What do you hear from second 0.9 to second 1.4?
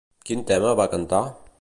cantar?